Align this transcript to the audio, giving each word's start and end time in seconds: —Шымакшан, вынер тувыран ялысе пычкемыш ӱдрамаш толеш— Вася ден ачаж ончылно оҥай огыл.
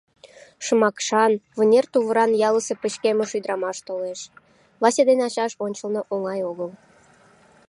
—Шымакшан, 0.65 1.33
вынер 1.57 1.85
тувыран 1.91 2.31
ялысе 2.49 2.73
пычкемыш 2.81 3.31
ӱдрамаш 3.37 3.77
толеш— 3.87 4.19
Вася 4.81 5.03
ден 5.09 5.19
ачаж 5.27 5.51
ончылно 5.65 6.01
оҥай 6.13 6.39
огыл. 6.51 6.69